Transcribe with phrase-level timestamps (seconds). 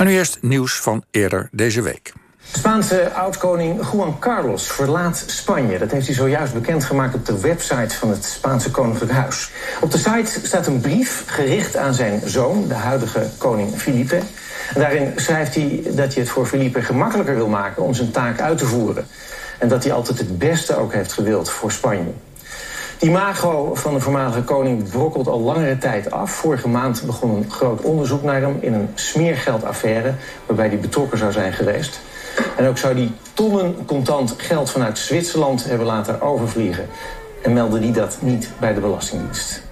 [0.00, 2.12] Maar nu eerst nieuws van eerder deze week.
[2.52, 5.78] Spaanse oud-koning Juan Carlos verlaat Spanje.
[5.78, 9.50] Dat heeft hij zojuist bekendgemaakt op de website van het Spaanse Koninklijk Huis.
[9.80, 14.20] Op de site staat een brief gericht aan zijn zoon, de huidige koning Felipe.
[14.74, 18.58] Daarin schrijft hij dat hij het voor Felipe gemakkelijker wil maken om zijn taak uit
[18.58, 19.06] te voeren.
[19.58, 22.12] En dat hij altijd het beste ook heeft gewild voor Spanje.
[23.00, 26.30] Die imago van de voormalige koning brokkelt al langere tijd af.
[26.30, 30.14] Vorige maand begon een groot onderzoek naar hem in een smeergeldaffaire...
[30.46, 32.00] waarbij hij betrokken zou zijn geweest.
[32.56, 36.86] En ook zou hij tonnen contant geld vanuit Zwitserland hebben laten overvliegen.
[37.42, 39.69] En meldde hij dat niet bij de Belastingdienst.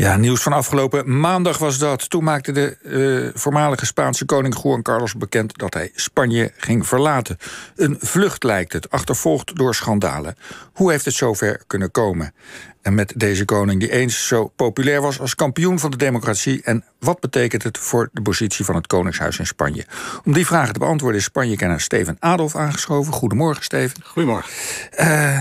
[0.00, 2.10] Ja, nieuws van afgelopen maandag was dat.
[2.10, 7.36] Toen maakte de uh, voormalige Spaanse koning Juan Carlos bekend dat hij Spanje ging verlaten.
[7.76, 10.36] Een vlucht lijkt het, achtervolgd door schandalen.
[10.72, 12.34] Hoe heeft het zover kunnen komen?
[12.82, 16.62] En met deze koning die eens zo populair was als kampioen van de democratie.
[16.62, 19.86] En wat betekent het voor de positie van het Koningshuis in Spanje?
[20.24, 23.12] Om die vragen te beantwoorden is Spanje-kenner Steven Adolf aangeschoven.
[23.12, 24.02] Goedemorgen, Steven.
[24.04, 24.50] Goedemorgen.
[24.98, 25.38] Uh,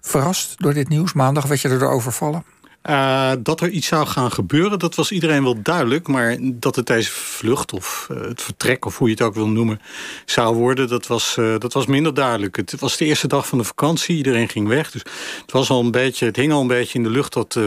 [0.00, 1.12] verrast door dit nieuws?
[1.12, 2.44] Maandag werd je er overvallen?
[2.88, 6.08] Uh, dat er iets zou gaan gebeuren, dat was iedereen wel duidelijk.
[6.08, 9.48] Maar dat het deze vlucht of uh, het vertrek, of hoe je het ook wil
[9.48, 9.80] noemen,
[10.24, 12.56] zou worden, dat was, uh, dat was minder duidelijk.
[12.56, 14.90] Het was de eerste dag van de vakantie, iedereen ging weg.
[14.90, 15.02] Dus
[15.40, 17.58] het, was al een beetje, het hing al een beetje in de lucht dat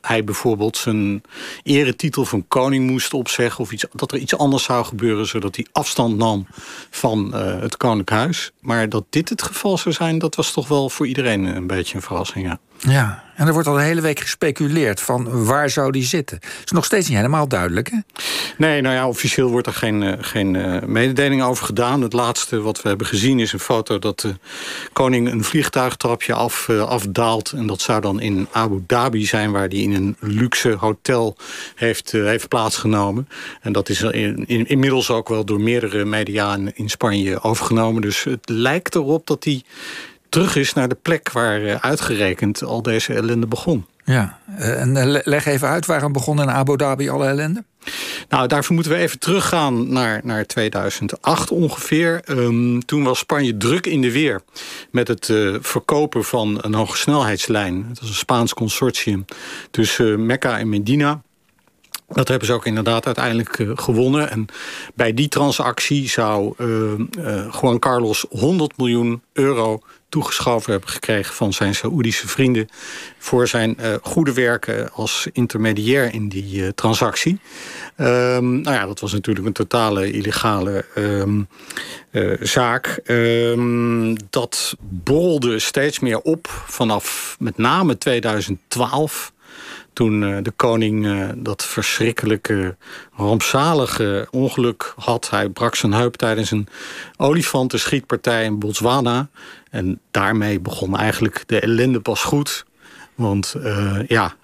[0.00, 1.22] hij bijvoorbeeld zijn
[1.62, 3.60] eretitel van koning moest opzeggen.
[3.60, 6.46] Of iets, dat er iets anders zou gebeuren, zodat hij afstand nam
[6.90, 8.52] van het koninklijk huis.
[8.60, 11.96] Maar dat dit het geval zou zijn, dat was toch wel voor iedereen een beetje
[11.96, 12.46] een verrassing.
[12.46, 12.60] Ja.
[12.88, 16.38] Ja, en er wordt al de hele week gespeculeerd van waar zou die zitten.
[16.64, 17.96] is nog steeds niet helemaal duidelijk, hè?
[18.56, 22.02] Nee, nou ja, officieel wordt er geen, uh, geen uh, mededeling over gedaan.
[22.02, 24.34] Het laatste wat we hebben gezien is een foto dat de
[24.92, 27.52] koning een vliegtuigtrapje af, afdaalt.
[27.52, 31.36] En dat zou dan in Abu Dhabi zijn, waar hij in een luxe hotel
[31.74, 33.28] heeft, heeft plaatsgenomen.
[33.60, 38.02] En dat is in, in, inmiddels ook wel door meerdere media in, in Spanje overgenomen.
[38.02, 39.62] Dus het lijkt erop dat hij
[40.30, 43.86] terug is naar de plek waar eh, uitgerekend al deze ellende begon.
[44.04, 47.64] Ja, eh, en eh, leg even uit waarom begon in Abu Dhabi alle ellende?
[48.28, 52.22] Nou, daarvoor moeten we even teruggaan naar, naar 2008 ongeveer.
[52.28, 54.40] Um, toen was Spanje druk in de weer
[54.90, 57.86] met het uh, verkopen van een hogesnelheidslijn.
[57.88, 59.24] Het was een Spaans consortium
[59.70, 61.22] tussen Mekka en Medina.
[62.08, 64.30] Dat hebben ze ook inderdaad uiteindelijk uh, gewonnen.
[64.30, 64.46] En
[64.94, 69.80] bij die transactie zou uh, Juan Carlos 100 miljoen euro
[70.10, 72.68] toegeschoven hebben gekregen van zijn Saoedische vrienden
[73.18, 77.40] voor zijn uh, goede werken als intermediair in die uh, transactie.
[77.96, 81.48] Um, nou ja, dat was natuurlijk een totale illegale um,
[82.10, 83.00] uh, zaak.
[83.06, 89.32] Um, dat borrelde steeds meer op vanaf met name 2012
[90.00, 92.76] toen uh, de koning uh, dat verschrikkelijke,
[93.16, 95.30] rampzalige ongeluk had.
[95.30, 96.68] Hij brak zijn heup tijdens een
[97.16, 99.28] olifantenschietpartij in Botswana.
[99.70, 102.64] En daarmee begon eigenlijk de ellende pas goed.
[103.20, 104.34] Want uh, ja,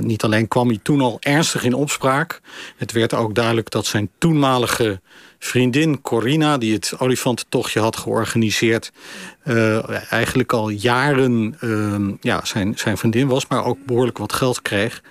[0.00, 2.40] niet alleen kwam hij toen al ernstig in opspraak.
[2.76, 5.00] Het werd ook duidelijk dat zijn toenmalige
[5.38, 8.92] vriendin Corina, die het olifantentochtje had georganiseerd,
[9.44, 14.62] uh, eigenlijk al jaren uh, ja, zijn, zijn vriendin was, maar ook behoorlijk wat geld
[14.62, 15.02] kreeg.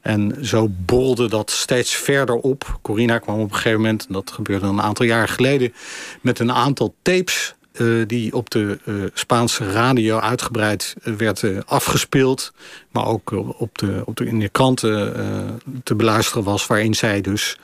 [0.00, 2.78] En zo bolde dat steeds verder op.
[2.82, 5.74] Corina kwam op een gegeven moment, en dat gebeurde een aantal jaar geleden,
[6.20, 12.52] met een aantal tapes uh, die op de uh, Spaanse radio uitgebreid uh, werd afgespeeld.
[12.90, 16.66] Maar ook op de, op de, in de kranten te beluisteren was.
[16.66, 17.58] Waarin zij dus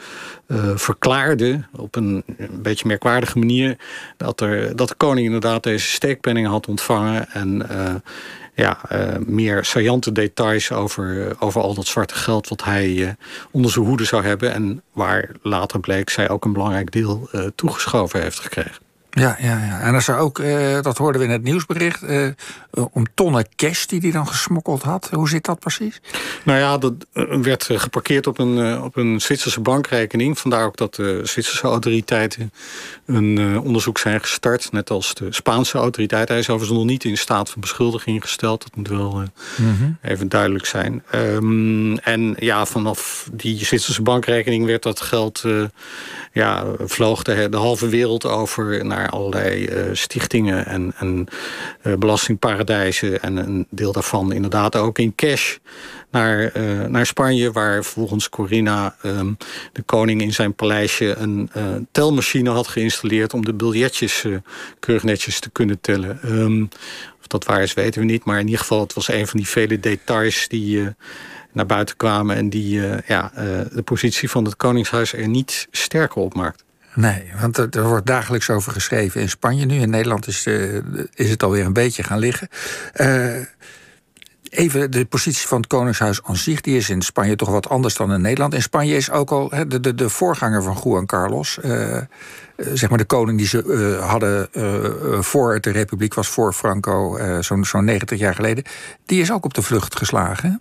[0.74, 3.76] verklaarde op een, beetje merkwaardige manier.
[4.16, 7.30] Dat, er, dat de koning inderdaad deze steekpenningen had ontvangen.
[7.30, 7.66] En
[8.54, 8.80] ja,
[9.26, 13.16] meer saillante details over, over al dat zwarte geld wat hij
[13.50, 14.52] onder zijn hoede zou hebben.
[14.52, 18.87] En waar later bleek zij ook een belangrijk deel toegeschoven heeft gekregen.
[19.18, 19.80] Ja, ja, ja.
[19.80, 22.28] En er zou ook, uh, dat hoorden we in het nieuwsbericht, uh,
[22.70, 25.08] om tonnen cash die hij dan gesmokkeld had.
[25.12, 26.00] Hoe zit dat precies?
[26.44, 26.94] Nou ja, dat
[27.42, 30.38] werd geparkeerd op een, op een Zwitserse bankrekening.
[30.38, 32.52] Vandaar ook dat de Zwitserse autoriteiten
[33.06, 34.72] een onderzoek zijn gestart.
[34.72, 36.28] Net als de Spaanse autoriteit.
[36.28, 38.62] Hij is overigens nog niet in staat van beschuldiging gesteld.
[38.62, 39.98] Dat moet wel mm -hmm.
[40.02, 41.02] even duidelijk zijn.
[41.14, 45.44] Um, en ja, vanaf die Zwitserse bankrekening werd dat geld,
[46.32, 51.26] ja, vloog de, de halve wereld over naar allerlei uh, stichtingen en, en
[51.82, 53.22] uh, belastingparadijzen.
[53.22, 55.56] En een deel daarvan inderdaad ook in cash
[56.10, 57.52] naar, uh, naar Spanje.
[57.52, 59.36] Waar volgens Corina um,
[59.72, 61.50] de koning in zijn paleisje een
[61.92, 63.34] telmachine had geïnstalleerd...
[63.34, 64.24] om de biljetjes
[64.78, 66.18] keurig netjes te kunnen tellen.
[66.24, 66.68] Um,
[67.20, 68.24] of dat waar is, weten we niet.
[68.24, 70.94] Maar in ieder geval, het was een van die vele details die
[71.52, 72.36] naar buiten kwamen...
[72.36, 73.32] en die ja,
[73.72, 76.66] de positie van het Koningshuis er niet sterker op maakt.
[76.94, 79.80] Nee, want er, wordt dagelijks over geschreven in Spanje nu.
[79.80, 80.80] In Nederland is, uh,
[81.14, 82.48] is het alweer een beetje gaan liggen.
[82.96, 83.36] Uh,
[84.50, 87.94] Even de positie van het Koningshuis aan zich, die is in Spanje toch wat anders
[87.94, 88.54] dan in Nederland.
[88.54, 91.98] In Spanje is ook al de, de, de voorganger van Juan Carlos, uh,
[92.56, 94.48] zeg maar de koning die ze hadden
[95.24, 98.64] voor de republiek was, voor Franco, zo'n zo'n 90 jaar geleden,
[99.06, 100.60] die is ook op de vlucht geslagen.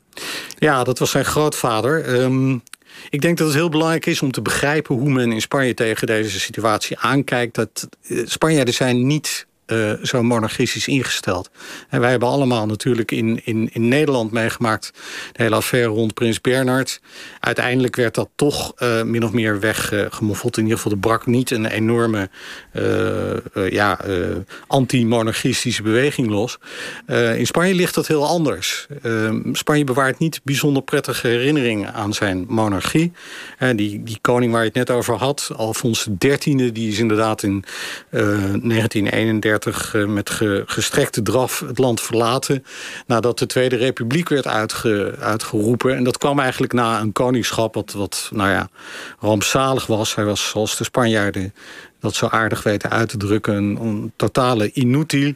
[0.57, 2.21] Ja, dat was zijn grootvader.
[2.21, 2.61] Um,
[3.09, 6.07] ik denk dat het heel belangrijk is om te begrijpen hoe men in Spanje tegen
[6.07, 7.55] deze situatie aankijkt.
[7.55, 7.87] Dat
[8.25, 11.49] Spanjaarden zijn niet uh, zo monarchistisch ingesteld.
[11.89, 14.91] En wij hebben allemaal natuurlijk in, in, in Nederland meegemaakt...
[15.31, 17.01] de hele affaire rond Prins Bernhard.
[17.39, 20.57] Uiteindelijk werd dat toch uh, min of meer weggemoffeld.
[20.57, 22.29] in ieder geval, er brak niet een enorme
[22.73, 23.99] uh, ja,
[24.67, 26.57] anti-monarchistische beweging los.
[27.35, 28.87] in Spanje ligt dat heel anders.
[29.51, 33.11] Spanje bewaart niet bijzonder prettige herinneringen aan zijn monarchie.
[33.75, 36.71] die, die koning waar je het net over had, Alfons XIII...
[36.71, 37.63] die is inderdaad in
[38.09, 40.29] 1931 eh, met
[40.65, 42.65] gestrekte draf het land verlaten...
[43.05, 45.95] nadat de Tweede Republiek werd uitge, uitgeroepen.
[45.95, 48.69] En dat kwam eigenlijk na een koningschap wat, wat nou ja,
[49.19, 50.15] rampzalig was.
[50.15, 51.53] Hij was, zoals de Spanjaarden
[51.99, 53.55] dat zo aardig weten uit te drukken.
[53.55, 55.33] Een, totale inutiel.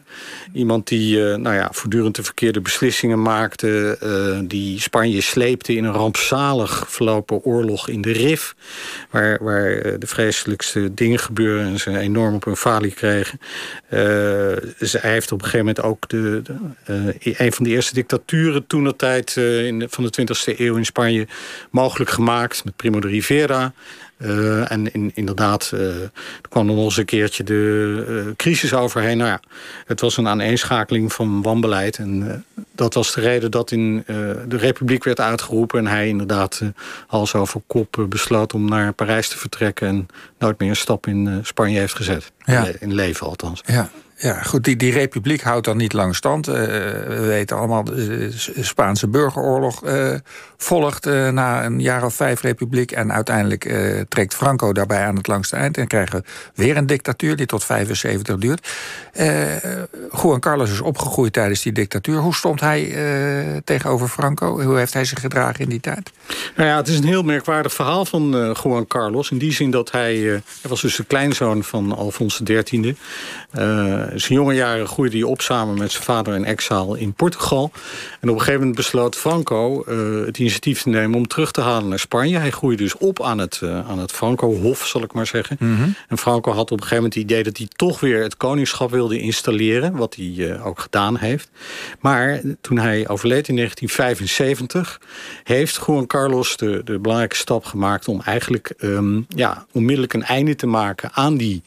[0.52, 3.98] Iemand die uh, nou ja, voortdurend de verkeerde beslissingen maakte.
[4.02, 8.54] Uh, die Spanje sleepte in een rampzalig verlopen oorlog in de Rif.
[9.10, 13.40] Waar, waar uh, de vreselijkste dingen gebeuren en ze enorm op hun falie kregen.
[13.88, 16.42] hij heeft op een gegeven moment ook de,
[17.22, 19.32] een van de eerste dictaturen toen de tijd
[19.88, 21.26] van de 20e eeuw in Spanje
[21.70, 22.64] mogelijk gemaakt.
[22.64, 23.72] Met Primo de Rivera.
[24.24, 29.16] Uh, en in, inderdaad, uh, er kwam nog eens een keertje de uh, crisis overheen.
[29.16, 29.40] Nou ja,
[29.86, 31.96] het was een aaneenschakeling van wanbeleid.
[31.98, 34.04] En dat was de reden dat in
[34.48, 35.78] de republiek werd uitgeroepen...
[35.78, 36.62] en hij inderdaad
[37.06, 39.88] als over kop besloot om naar Parijs te vertrekken...
[39.88, 40.06] en
[40.38, 42.32] nooit meer een stap in Spanje heeft gezet.
[42.44, 42.66] Ja.
[42.78, 43.60] In leven althans.
[43.66, 43.90] Ja.
[44.22, 46.48] Ja, goed, die, die republiek houdt dan niet lang stand.
[46.48, 48.28] Uh, we weten allemaal, de
[48.60, 50.14] Spaanse burgeroorlog uh,
[50.56, 52.92] volgt uh, na een jaar of vijf republiek.
[52.92, 53.74] En uiteindelijk
[54.08, 55.78] trekt Franco daarbij aan het langste eind.
[55.78, 56.24] En krijgen we
[56.54, 58.68] weer een dictatuur die tot 75 duurt.
[60.22, 62.18] Juan Carlos is opgegroeid tijdens die dictatuur.
[62.18, 62.92] Hoe stond hij
[63.64, 64.62] tegenover Franco?
[64.62, 66.12] Hoe heeft hij zich gedragen in die tijd?
[66.56, 69.30] Nou ja, het is een heel merkwaardig verhaal van Juan Carlos.
[69.30, 72.96] In die zin dat hij, hij was dus de kleinzoon van Alfons XIII
[74.14, 77.70] zijn jonge jaren groeide hij op samen met zijn vader in exaal in Portugal.
[78.20, 81.60] En op een gegeven moment besloot Franco uh, het initiatief te nemen om terug te
[81.60, 82.38] halen naar Spanje.
[82.38, 85.56] Hij groeide dus op aan het, uh, aan het Franco-hof, zal ik maar zeggen.
[85.60, 85.94] Mm -hmm.
[86.08, 88.90] En Franco had op een gegeven moment het idee dat hij toch weer het koningschap
[88.90, 89.96] wilde installeren.
[89.96, 91.50] Wat hij uh, ook gedaan heeft.
[92.00, 95.00] Maar toen hij overleed in 1975,
[95.44, 100.54] heeft Juan Carlos de, de belangrijke stap gemaakt om eigenlijk um, ja, onmiddellijk een einde
[100.54, 101.62] te maken aan die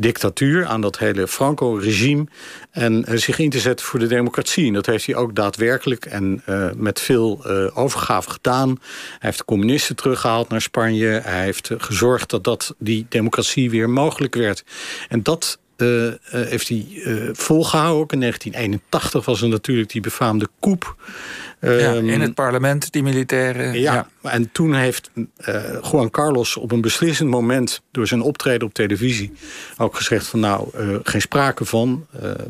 [0.00, 2.26] dictatuur, aan dat hele Franco-regime.
[2.70, 4.66] En uh, zich in te zetten voor de democratie.
[4.66, 8.68] En dat heeft hij ook daadwerkelijk en uh, met veel uh, overgave gedaan.
[8.68, 11.06] Hij heeft de communisten teruggehaald naar Spanje.
[11.06, 14.64] Hij heeft gezorgd dat, dat die democratie weer mogelijk werd.
[15.08, 18.02] En dat uh, uh, heeft hij uh, volgehouden.
[18.02, 20.96] Ook in 1981 was er natuurlijk die befaamde coup.
[21.60, 23.80] Ja, in ehm, het parlement, die militairen.
[23.80, 24.30] Ja, ja.
[24.30, 25.10] en toen heeft
[25.90, 27.82] Juan Carlos op een beslissend moment...
[27.90, 29.32] door zijn optreden op televisie
[29.76, 30.40] ook gezegd van...
[30.40, 30.68] nou,
[31.02, 32.06] geen sprake van,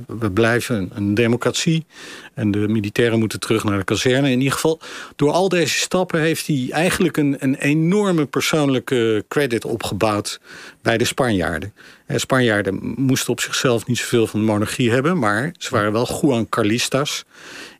[0.06, 1.86] we blijven een democratie...
[2.34, 4.30] en de militairen moeten terug naar de kazerne.
[4.30, 4.80] In ieder geval,
[5.16, 7.16] door al deze stappen heeft hij eigenlijk...
[7.16, 10.40] een, een enorme persoonlijke credit opgebouwd
[10.82, 11.72] bij de Spanjaarden.
[12.18, 15.18] Spanjaarden moesten op zichzelf niet zoveel van de monarchie hebben...
[15.18, 17.24] maar ze waren wel Juan Carlistas.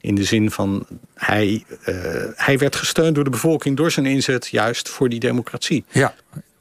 [0.00, 1.96] In de zin van, hij, uh,
[2.34, 3.76] hij werd gesteund door de bevolking...
[3.76, 5.84] door zijn inzet juist voor die democratie.
[5.92, 6.14] Ja,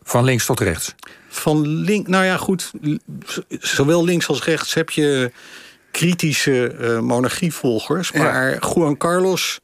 [0.03, 0.95] van links tot rechts.
[1.27, 2.71] Van link, nou ja, goed.
[3.49, 5.31] Zowel links als rechts heb je
[5.91, 8.11] kritische uh, monarchievolgers.
[8.11, 8.59] Maar ja.
[8.73, 9.59] Juan Carlos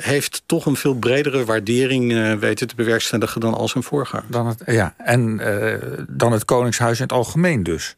[0.00, 4.26] heeft toch een veel bredere waardering uh, weten te bewerkstelligen dan al zijn voorganger.
[4.28, 5.74] Dan het, ja, en uh,
[6.08, 7.96] dan het Koningshuis in het algemeen dus.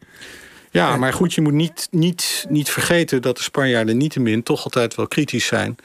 [0.71, 4.95] Ja, maar goed, je moet niet, niet, niet vergeten dat de Spanjaarden niettemin toch altijd
[4.95, 5.77] wel kritisch zijn.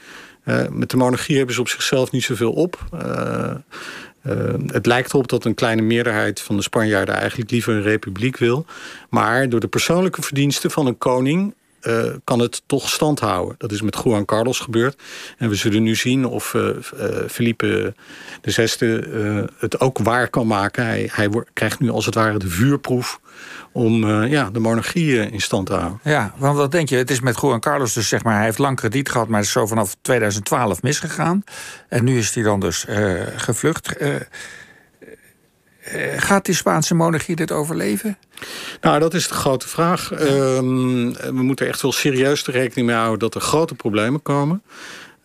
[0.70, 2.80] met de monarchie hebben ze op zichzelf niet zoveel op.
[4.68, 8.66] het lijkt erop dat een kleine meerderheid van de Spanjaarden eigenlijk liever een republiek wil.
[9.10, 11.54] Maar door de persoonlijke verdiensten van een koning
[11.88, 13.56] uh, kan het toch stand houden.
[13.58, 15.02] Dat is met Juan Carlos gebeurd.
[15.38, 16.70] En we zullen nu zien of uh,
[17.30, 17.94] Felipe
[18.42, 18.86] VI
[19.58, 20.86] het ook waar kan maken.
[20.86, 23.20] Hij, hij krijgt nu als het ware de vuurproef
[23.72, 26.00] om ja, de monarchie in stand te houden.
[26.04, 26.96] Ja, want wat denk je?
[26.96, 28.36] Het is met Juan Carlos dus zeg maar...
[28.36, 31.44] hij heeft lang krediet gehad, maar is zo vanaf 2012 misgegaan.
[31.90, 32.86] En nu is hij dan dus
[33.36, 33.98] gevlucht
[36.18, 38.18] gaat die Spaanse monarchie dit overleven?
[38.82, 40.12] Nou, dat is de grote vraag.
[40.12, 44.64] Ehm, we moeten echt wel serieus de rekening mee houden dat er grote problemen komen.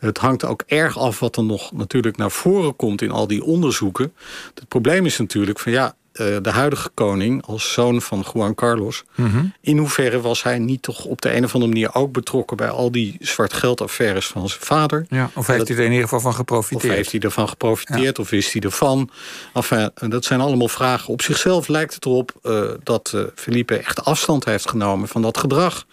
[0.01, 3.45] Het hangt ook erg af wat er nog natuurlijk naar voren komt in al die
[3.45, 4.13] onderzoeken.
[4.55, 9.05] Het probleem is natuurlijk van ja, eh, de huidige koning als zoon van Juan Carlos.
[9.15, 9.45] Mhm.
[9.61, 12.69] In hoeverre was hij niet toch op de een of andere manier ook betrokken bij
[12.69, 15.07] al die zwart geldaffaires van zijn vader?
[15.09, 16.91] Ja, of heeft hij er in ieder geval van geprofiteerd?
[16.91, 19.11] Of heeft hij ervan geprofiteerd of wist hij ervan?
[19.55, 21.13] Enfin, dat zijn allemaal vragen.
[21.13, 25.39] Op zichzelf lijkt het erop uh, dat uh, Felipe echt afstand heeft genomen van dat
[25.39, 25.87] gedrag.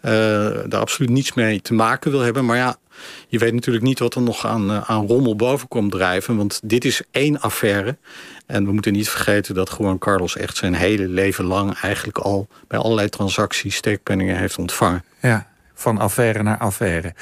[0.00, 2.44] daar absoluut niets mee te maken wil hebben.
[2.44, 2.76] Maar ja,
[3.28, 6.36] je weet natuurlijk niet wat er nog aan, aan rommel boven komt drijven.
[6.36, 7.96] Want dit is één affaire.
[8.46, 12.48] En we moeten niet vergeten dat Juan Carlos echt zijn hele leven lang eigenlijk al
[12.68, 15.04] bij allerlei transacties steekpenningen heeft ontvangen.
[15.20, 17.14] Ja, van affaire naar affaire.